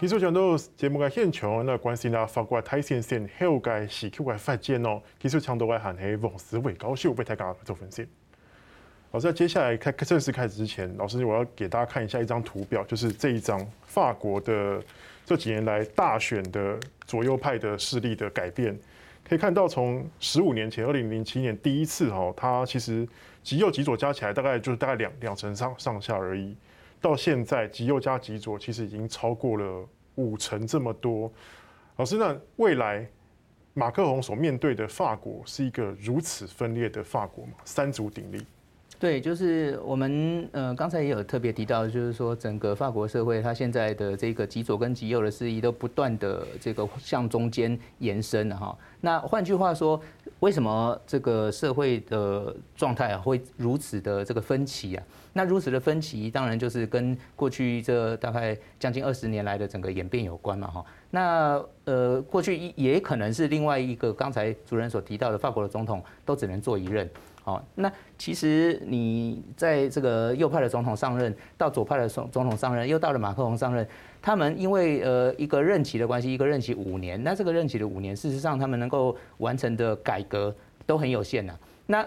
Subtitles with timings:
[0.00, 4.98] 继续讲到节目嘅现场，那关心啦，法国台线线后嘅时区嘅发展哦。
[5.18, 8.08] 继续抢到嘅还系王思维教授为大家做分析。
[9.12, 14.82] 好，在接下来开正式开始之前，老师我要给大家看一下一张图表，就是这一张法国的
[15.26, 18.74] 这几年来大选的左右派的势力的改变。
[19.28, 23.06] 可以看到，从十五年前二零零七年第一次哦，它其实
[23.42, 26.56] 极右极左加起来大概就是大概两两成上上下而已。
[27.00, 31.32] 到现在，极右加极左其实已经超过了五成这么多。
[31.96, 33.06] 老师，那未来
[33.74, 37.52] 马克宏所面对的法国是一个如此分裂的法国吗？
[37.64, 38.44] 三足鼎立。
[39.00, 48.76] 对，就是我们呃刚才也有特别提到，就是说整个法国社会它现在的这个极左跟极右的势力都不断的这个向中间延伸了哈。
[49.00, 49.98] 那换句话说，
[50.40, 55.02] 为什么这个社会的状态啊会如此的这个分歧啊？
[55.32, 60.84] 那如此的分歧，当然就是跟过去这大概将近二十年来的整个演变有关嘛哈。
[61.10, 67.08] 那呃过去也可能是另外一个刚才主任所提到的，法国的总统都只能做一任。
[67.42, 73.86] 好，那其实你在这个右派的总统上任，到左派的总总统上任，又到了马克龙上任，
[74.20, 81.58] 他们因为呃一个任期的关系，一个任期五年，那这个任期的五年，事实上他们能够完成的改革都很有限呐。
[81.86, 82.06] 那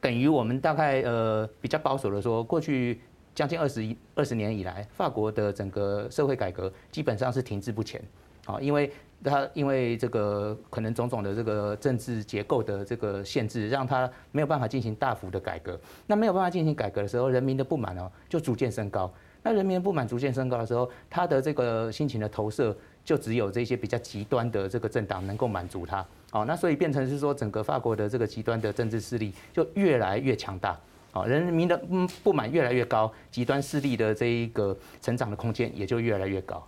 [0.00, 3.00] 等于我们大概呃比较保守的说，过去
[3.34, 8.00] 将近二十一二十年以来，法国的整个社会改革基本上是停滞不前。
[8.48, 8.90] 好，因为。
[9.24, 15.76] 他因为这个可能种种的这个政治结构的这个限制，让他没有办法进行大幅的改革。
[16.06, 19.12] 那没有办法进行改革的时候，人民的不满哦就逐渐升高。
[19.42, 22.72] 那人民的不满逐渐升高的时候，他的这个心情的投射
[23.04, 26.06] 就只有这些比较极端的这个政党能够满足他。
[26.30, 30.78] 好，那所以变成是说，整个法国的这个极端的政治势力就越来越强大。
[31.10, 31.76] 好，人民的
[32.22, 36.64] 不满越来越高，极端势力的这一个成长的空间也就越来越高。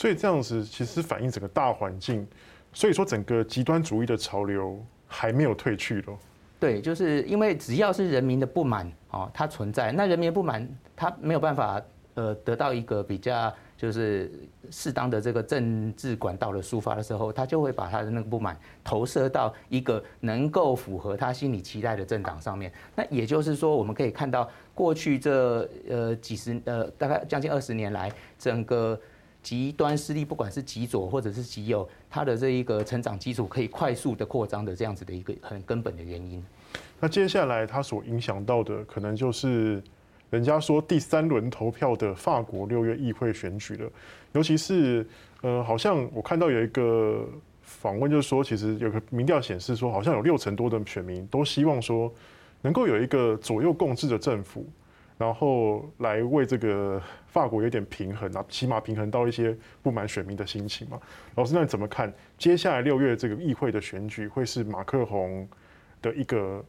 [0.00, 2.26] 所以这样子其实反映整个大环境，
[2.72, 6.18] 所以说整个极端主义的潮流还没有退去咯。
[6.58, 10.66] 对，就是因为只要是人民的不满哦，它存在，那人民的不满
[10.96, 11.82] 它没有办法
[12.14, 14.32] 呃得到一个比较就是
[14.70, 22.72] 适当的这个政治管道的抒发的时候，他就会把他的那个不满投射到一个能够符合他心理期待的政党上面。
[22.96, 28.98] 那也就是说，我们可以看到过去这呃几十呃大概将近二十年来整个。
[29.42, 36.44] 极端势力，不管是极左或者是极右，它的这一个成长基础可以快速的扩张的这样子的一个很根本的原因。
[36.98, 39.82] 那接下来它所影响到的，可能就是
[40.28, 43.90] 人家说第三轮投票的法国六月议会选举了。
[44.32, 45.06] 尤其是
[45.40, 47.26] 呃，好像我看到有一个
[47.62, 52.12] 访问，就是说，其实有个民调显示说，好像有六成多的选民都希望说，
[52.60, 54.66] 能够有一个左右共治的政府。
[55.20, 60.98] 然后来为这个法国有点平衡啊，起码平衡到一些不满选民的心情嘛。
[61.34, 65.46] 老师，那你怎么看接下来六月这个议会的选举会是马克宏
[66.00, 66.64] 的一个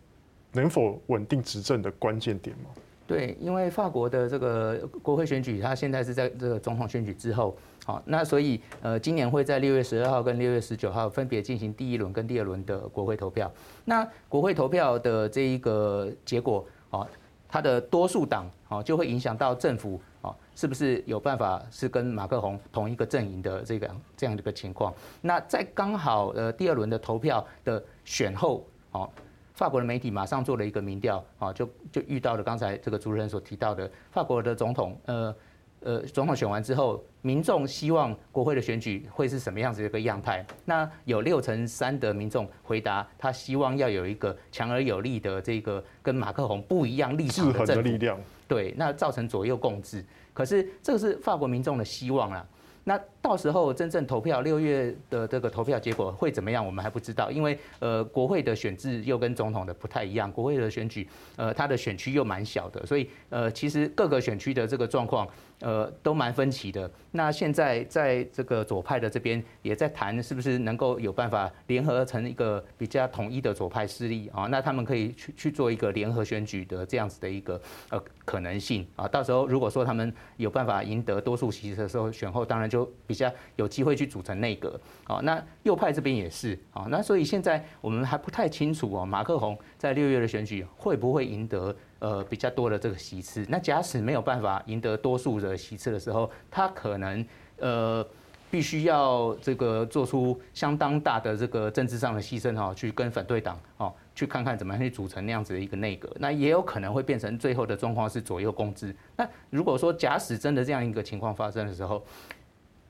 [0.52, 2.66] 能否稳定执政的关键点吗？
[3.08, 13.50] 对，因为法国的这个国会选举，它现在是在这个总统选举之后，好，那所以呃，今年会在六月十二号跟六月十九号分别进行第一轮跟第二轮的国会投票。
[13.86, 17.08] 那国会投票的这一个结果啊。
[17.52, 24.94] 它的多数党哦，就会影响到政府哦，是不是有办法是跟马克宏同一个阵营的这个这样的一个情况？
[25.20, 29.10] 那在刚好呃第二轮的投票的选后哦，
[29.54, 35.36] 法国的媒体马上做了一个民调啊，就就遇到了刚才这个主持人所提到的法国的总统呃。
[35.84, 40.46] 呃，总统选完之后，民众希望国会的选举会是什么样子的一个样态？
[40.64, 48.20] 那有六成三的民众回答，他希望要有一个强而有力的这个跟马克宏不一样立场的力量。
[48.48, 50.06] 对，那造成左右共治。
[50.34, 52.46] 可是这个是法国民众的希望啦。
[52.84, 56.66] 那到时候真正投票六月的这个投票结果会怎么样？
[56.66, 65.28] 我们还不知道，因为呃国会的选制又跟总统的不太一样，国会的选举呃它的选区又蛮小的，所以呃其实各个选区的这个状况
[65.60, 66.90] 呃都蛮分歧的。
[67.12, 74.48] 那现在在这个左派的这边也在谈，是不是能够有办法联合成一个比较统一的左派势力啊？
[74.48, 79.08] 那他们可以去去做一个联合选举的这样子的一个呃可能性啊。
[79.08, 84.80] 到时候如果说他们有办法赢得多数席次的时候，选后当然就比较有机会去组成内阁。
[85.04, 86.88] 好，那右派这边也是啊。
[86.90, 93.46] 那所以现在我们还不太清楚哦，马克宏在六月的选举会不会赢得呃比较多的这个席次？
[93.50, 97.26] 那假使没有办法赢得多数的席次的时候，他可能
[97.60, 98.06] 呃
[98.50, 103.94] 必须要这个做出相当大的这个政治上的牺牲哈，去跟反对党哦。
[104.14, 108.94] 去看看怎么样去组成那样子的一个内阁，那也有可能会变成最后的状况是左右共治。
[109.16, 112.04] 那如果说假使真的这样一个情况发生的时候，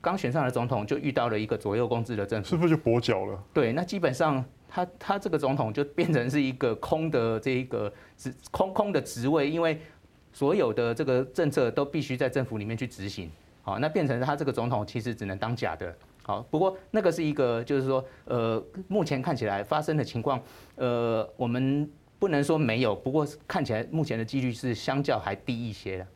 [0.02, 3.44] 刚选上的总统就遇到了一个左右共治的政府，是不是就跛脚了？
[3.54, 9.80] 对，那基本上他他这个总统就变成是一个空的这一个职空空的职位，因为
[10.34, 13.30] 所有的这个政策都必须在政府里面去执行。
[13.62, 15.96] 好，那变成他这个总统其实只能当假的。
[16.24, 20.42] 好，不过那个是一个就是说，呃，目前看起来发生的情况，
[20.76, 21.88] 呃，我们
[22.18, 26.08] 不能说没有，不过看起来目前的几率是相较还低一些的。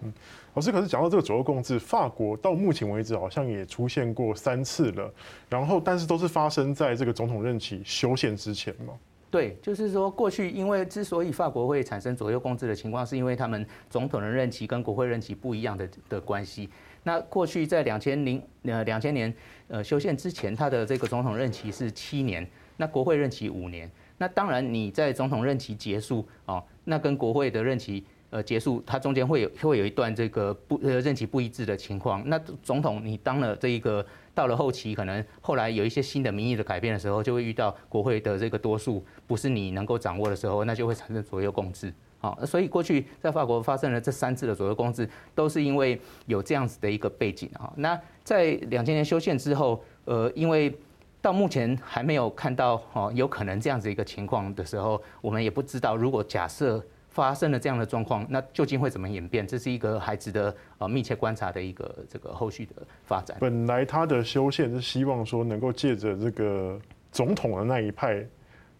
[0.00, 0.12] 嗯，
[0.54, 5.12] 老师，可是讲到这个左右共治，法国到目前为止好像也出现过三次了，
[5.48, 8.94] 然后但是都是发生在这个总统任期修宪之前嘛？
[9.30, 16.70] 对，就是说过去因为之所以法国会产生左右共治的情况，是因为他们总统的任期跟国会任期不一样的的关系。
[17.02, 19.32] 那过去在两千零呃两千年
[19.66, 23.90] 呃修宪之前，他的这个总统任期是七年，那国会任期五年。
[24.16, 28.04] 那当然你在总统任期结束哦，那跟国会的任期。
[28.30, 32.22] 呃，结束，它中间会有会有一段这个不呃任期不一致的情况。
[32.26, 34.04] 那总统你当了这一个
[34.34, 41.90] 到了后期，可能后来有一些新的民意的改变的时候，就会遇到国会的这个多数不是你能够掌握的时候，那就会产生左右共治。
[42.18, 47.72] 好，所以过去在法国发生了这三次的左右共治，都是因为有这样子的一个背景啊。
[47.76, 50.76] 那在两千年修宪之后，呃，因为
[51.22, 56.84] 到目前还没有看到哦有可能这样子一个情况的时候，我们也不知道如果假设。
[57.18, 59.44] 发生了这样的状况，那究竟会怎么演变？
[59.44, 62.74] 这是一个还值得呃密切观察的一个这个后续的
[63.06, 63.36] 发展。
[63.40, 66.80] 本来他的修宪是希望说能够借着这个
[67.10, 68.24] 总统的那一派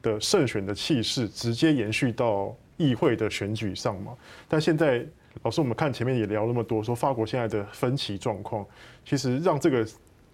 [0.02, 4.16] 的胜选的气势，直接延续到议会的选举上嘛。
[4.46, 5.04] 但现在
[5.42, 8.64] 老师，我们看前面也聊那么多，说法国现在的分歧状况，
[9.04, 9.84] 其实让这个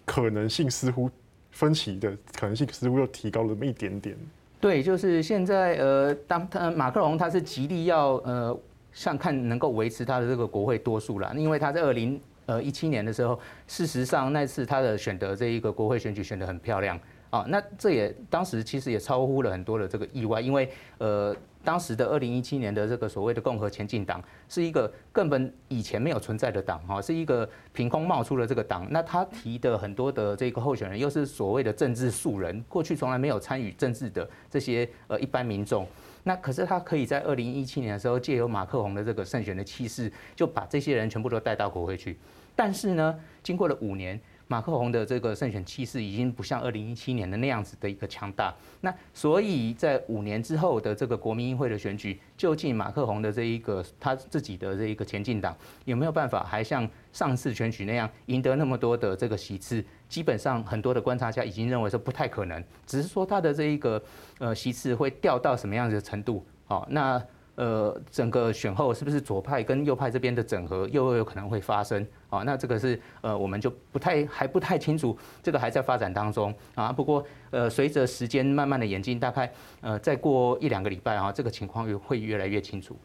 [0.05, 1.09] 可能性似乎
[1.49, 4.15] 分歧的可能性似乎又提高了那么一点点。
[4.59, 8.57] 对，就是现在，呃，当他马克龙他是极力要，呃，
[8.91, 16.99] 想看能够维持他的这个国会多数啦，因为他在二零呃一七年的时候，事实上那次他的选择这一个国会选举选的很漂亮。
[17.29, 21.35] 啊，那这也当时其实也超乎了很多的这个意外，因为呃。
[21.65, 28.85] 当时的二零一七年的这个所谓的共和前进党是一个根本以前没有存在的党哈，是一个凭空冒出了这个党。
[28.91, 35.87] 那他提的很多的这个候选人又是所谓的政治素人，过去从来没有参与政治的这些呃一般民众。
[36.21, 42.19] 那可是他可以在二零一七年的时候借由马克宏的这个胜选的气势，就把这些人全部都带到国会去。
[42.55, 44.21] 但是呢，经过了五年。
[44.47, 55.55] 马克宏的这个胜选气势已经不像二零一七年的那样子的一个强大，那所以在五年之后的这个国民议会的选举，究竟马克宏的这一个他自己的这一个前进党
[55.85, 59.83] 有没有办法还像上次选举那样赢得那么多的这个席次？
[60.07, 64.01] 基本上很多的观察家已经认为说不太可能，只是说他的这一个
[64.37, 66.45] 呃席次会掉到什么样子的程度？
[66.65, 67.21] 好，那。
[67.55, 72.43] 呃，整个选后是不是左派跟右派这边的整合又有可能会发生啊？
[72.43, 76.91] 那这个是呃，我们就不太还不太清楚，这个还在发展当中啊。
[76.91, 79.49] 不过呃，随着时间慢慢的演进，大概
[79.79, 82.97] 呃再过一两个礼拜啊，这个情况会越来越清楚。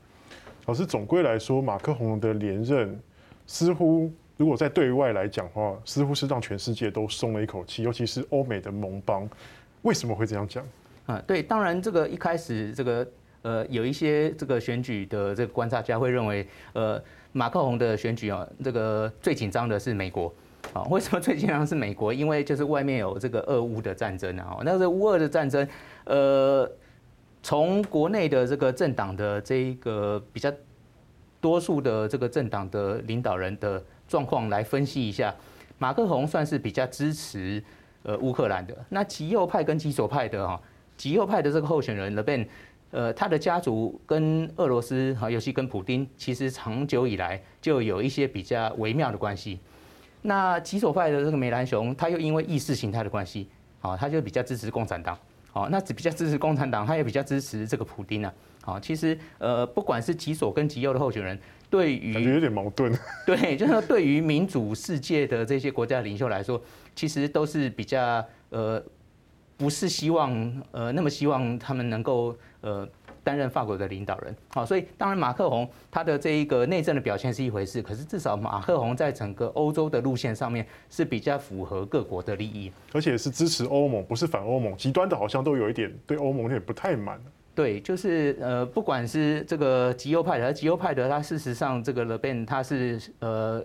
[0.67, 3.01] 老师，总归来说，马克宏的连任
[3.47, 9.29] 似乎如果在对外来讲的话，似乎是让全世界都松了一口气，尤其是欧美的盟邦。
[9.83, 10.65] 为什么会这样讲？
[11.07, 13.07] 啊，对，当然这个一开始这个。
[13.43, 20.31] 呃，有一些这个选举的这个观察家会认为，呃，马克宏的选举啊，这个最紧张的是美国
[20.75, 20.83] 啊。
[20.93, 22.13] 为什么最紧张是美国？
[22.13, 24.59] 因为就是外面有这个俄乌的战争啊。
[24.63, 25.67] 那个乌俄的战争，
[26.05, 26.71] 呃，
[27.43, 30.53] 从国内的这个政党的这一个比较
[31.41, 35.35] 多数的这个政党的领导人的状况来分析一下，
[35.79, 37.65] 马克宏算是比较支持
[38.03, 38.77] 呃乌克兰的。
[38.91, 40.61] 那极右派跟极左派的哈，
[40.99, 42.47] 极右派的这个候选人 Le Pen。
[42.91, 49.61] 呃，他的家族跟俄罗斯哈，尤其跟普丁，其实长久以来就有一些比较微妙的关系。
[50.23, 53.49] 那极左派的这个梅兰雄，他又因为意识形态的关系，
[53.81, 55.17] 啊，他就比较支持共产党。
[55.53, 58.35] 好，那只比较支持共产党，他也比较支持这个普丁啊。
[58.63, 61.39] 好，其实呃，不管是极左跟极右的候选人，
[61.71, 62.93] 对于感觉有点矛盾。
[63.25, 66.61] 对，就是说对于民主世界的这些国家领袖来说，
[66.97, 68.83] 其实都是比较呃。
[69.61, 72.89] 不是希望呃那么希望他们能够呃
[73.23, 87.21] 担任法国的领导人，好，所以当然马克宏他的这一个内政的表现是一回事，可是至少马克宏在整个欧洲的路线上面是比较符合各国的利益，而且是支持欧盟，不是反欧盟，极端的好像都有一点对欧盟有点不太满。
[87.55, 93.63] 对，就是呃不管是这个极右派的，极右派的他事实上这个 Le Pen 他是呃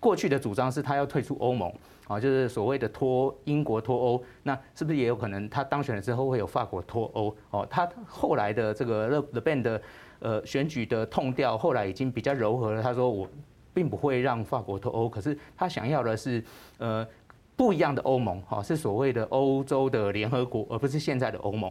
[0.00, 1.72] 过去的主张是他要退出欧盟。
[2.08, 7.36] 啊，就是所谓的脱英国脱欧，那是不是也有可能他当选了之后会有法国脱欧？
[7.50, 9.82] 哦，他后来的这个 Le Pen 的
[10.20, 12.82] 呃选举的痛调，后来已经比较柔和了。
[12.82, 13.28] 他说我
[13.74, 16.42] 并不会让法国脱欧，可是他想要的是
[16.78, 17.06] 呃
[17.54, 21.70] 不一样的欧盟，哈，是所谓的欧洲的联合国，而不是现在的欧盟。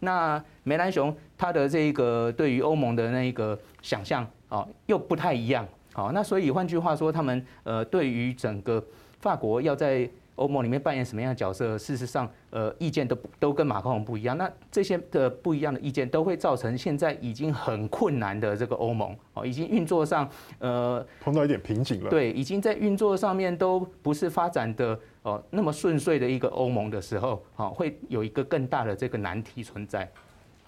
[0.00, 8.84] 那梅兰雄他的这个对于欧盟的那一个想象啊，又不太一样，好，那所以换句话说，他们呃对于整个
[9.20, 11.78] 法国要在欧盟里面扮演什么样的角色？
[11.78, 14.36] 事实上，呃，意见都都跟马克龙不一样。
[14.36, 22.10] 那这些的不一样的意见，都会造成现在已经很困难的这个欧盟哦，已经运作上呃碰到一点瓶颈了。
[22.10, 30.10] 对，已经在运作上面都不是发展的哦那么顺遂的一个欧盟的时候，好，会有一个更大的这个难题存在。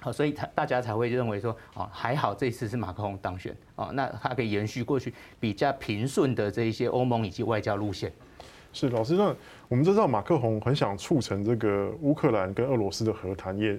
[0.01, 8.13] 好，所以他大家才会认为说，哦，还好这次是马克宏当选哦，那他可以延续过去比较平顺的这一些欧盟以及外交路线。
[8.73, 9.35] 是老师，那
[9.69, 13.77] 我们都知道马克宏很想促成这个乌克兰跟俄罗斯的和谈，也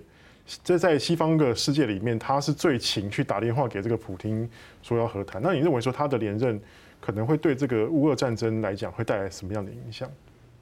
[0.64, 4.50] 这在西方的世界里面，他是最勤去打电话给这个普丁
[4.82, 5.42] 说要和谈。
[5.42, 6.60] 那你认为说他的连任
[7.00, 10.10] 可能会对这个乌俄战争来讲会带来什么样的影响？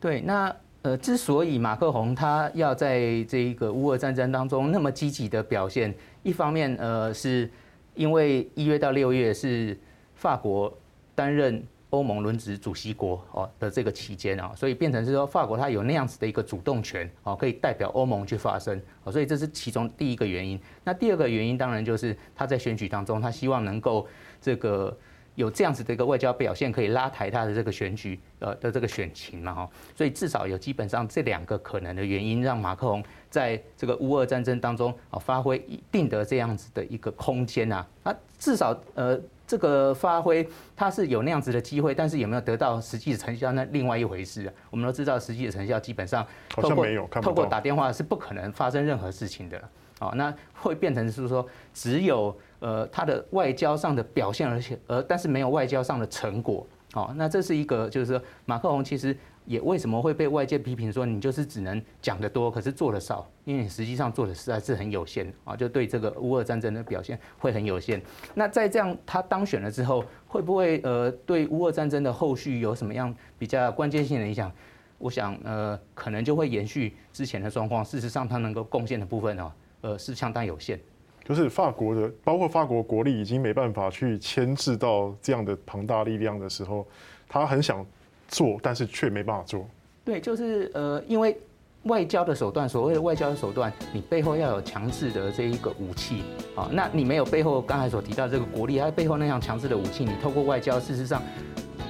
[0.02, 0.54] 对，那
[0.86, 7.50] 呃，之所以马克宏他要在这一个乌俄战争当中那么积极的表现，一方面呃，是
[7.96, 9.75] 因为一月到六月是
[10.13, 10.72] 法国
[11.15, 11.63] 担任。
[11.92, 20.60] 欧盟轮值主席国哦的这个期间啊，所以变成是说法国它有那样子的一个主动权哦，可以代表欧盟去发声哦，所以这是其中第一个原因。
[20.84, 24.06] 那第二个原因当然就是他在选举当中，他希望能够
[24.42, 24.98] 这个
[25.36, 29.70] 有这样子的一个外交表现，可以拉抬他的这个选举呃的这个选情嘛哈。
[29.96, 39.20] 所以至少有基本上这两个可能的原因，让马克龙在这个乌俄战争当中啊发挥一定的这样子的一个空间啊，那至少呃。
[39.48, 44.51] 这个发挥他是有那样子的机会，但是有没有得到实际的成效，那另外一回事。
[44.72, 46.84] 我们都知道，实际的成效基本上透过
[47.22, 49.63] 透过打电话是不可能发生任何事情的。
[50.00, 56.66] 哦，那会变成是说，只有呃他的外交上的表现，而且呃但是没有外交上的成果。
[56.94, 59.16] 哦，那这是一个就是说马克宏其实。
[59.48, 63.30] 也为什么会被外界批评说你就是只能讲得多，可是做得少？
[63.44, 68.02] 因为你实际上做的实在是很有限啊，就对这个乌俄战争的表现会很有限。
[68.34, 74.52] 那在这样他当选了之后，会不会呃对乌俄战争的后续有什么样比较关键性的影响？
[74.98, 77.86] 我想呃可能就会延续之前的状况。
[77.86, 79.52] 事实上，他能够贡献的部分哦，
[79.86, 80.80] 呃是相当有限。
[81.24, 86.86] 就是法国的，包括法国国力已经没办法去牵制到这样的庞大力量的时候，
[87.30, 87.86] 他很想。
[88.27, 89.68] 做，但是却没办法做。
[90.04, 91.38] 对，就是呃，因为
[91.84, 96.24] 外交的手段，所谓的外交的手段，你背后要有强制的这一个武器
[96.56, 96.68] 啊。
[96.72, 101.22] 那你没有背后刚才所提到这个国力，还有背后那样强制的武器，你透过外交，事实上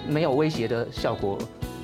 [0.09, 1.37] 没有威胁的效果。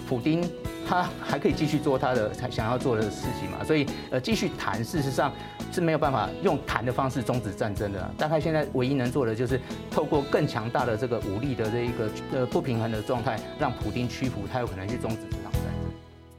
[0.06, 0.44] 普丁
[0.92, 3.64] 他还可以继续做他的他想要做的事情嘛？
[3.64, 5.32] 所以呃，继续谈，事实上。
[5.74, 8.12] 是没有办法用谈的方式终止战争的。
[8.18, 9.58] 大概现在唯一能做的就是
[9.90, 15.20] 透过更强大的这个武力的这一个呃不平衡的状态，让普丁屈服，他有可能去终止。